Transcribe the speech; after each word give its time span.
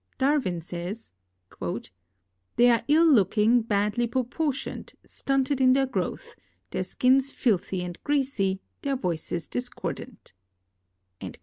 Darwin 0.17 0.61
says," 0.61 1.11
They 2.55 2.71
are 2.71 2.81
ill 2.87 3.05
looking, 3.05 3.61
badly 3.61 4.07
proportioned, 4.07 4.93
stunted 5.05 5.61
in 5.61 5.73
their 5.73 5.85
growth, 5.85 6.35
their 6.71 6.83
skins 6.83 7.31
filthy 7.31 7.83
and 7.83 8.03
greasy, 8.03 8.61
their 8.81 8.95
voices 8.95 9.47
discordant." 9.47 10.33